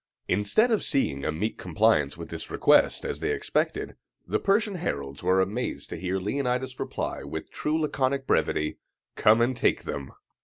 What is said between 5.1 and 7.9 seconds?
were amazed to hear Leonidas reply with true